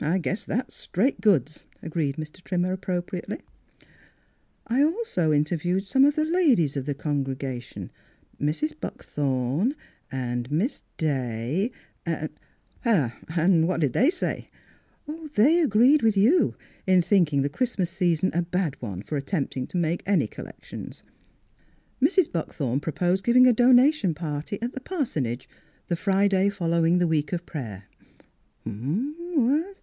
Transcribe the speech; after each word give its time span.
I 0.10 0.18
guess 0.18 0.44
that's 0.44 0.74
straight 0.74 1.20
goods," 1.20 1.66
agreed 1.80 2.16
Mr. 2.16 2.42
Trimmer 2.42 2.72
appropriately." 2.72 3.40
I 4.66 4.82
also 4.82 5.30
interviewed 5.32 5.84
some 5.84 6.04
of 6.04 6.16
the 6.16 6.24
ladies 6.24 6.76
of 6.76 6.86
the 6.86 6.94
congregation— 6.94 7.90
er— 8.40 8.44
Mrs. 8.46 8.72
Buck 8.80 9.04
thorn 9.04 9.76
and 10.10 10.50
Miss 10.50 10.82
Day 10.96 11.70
and 12.06 12.30
—""What'd 13.68 13.92
they 13.92 14.10
say?"" 14.10 14.48
They 15.36 15.60
agreed 15.60 16.02
with 16.02 16.16
you 16.16 16.56
in 16.86 17.02
thinking 17.02 17.42
the 17.42 17.48
Christmas 17.50 17.90
season 17.90 18.30
a 18.34 18.42
bad 18.42 18.80
one 18.80 19.02
for 19.02 19.16
attempting 19.16 19.66
to 19.68 19.76
make 19.76 20.02
any 20.06 20.26
collections. 20.26 21.04
Mrs. 22.02 22.32
Buck 22.32 22.54
thorn 22.54 22.80
proposed 22.80 23.24
giving 23.24 23.46
a 23.46 23.52
donation 23.52 24.14
party 24.14 24.58
Miss 24.60 24.60
Fhilura's 24.60 24.60
Wedding 24.60 24.60
Gown 24.60 24.68
at 24.68 24.74
the 24.74 24.96
parsonage 24.96 25.48
the 25.88 25.96
Friday 25.96 26.48
following 26.48 26.98
the 26.98 27.06
week 27.06 27.32
of 27.32 27.46
prayer." 27.46 27.84